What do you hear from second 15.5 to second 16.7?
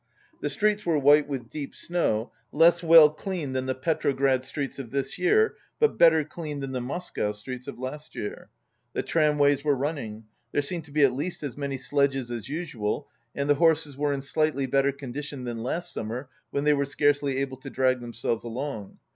last summer when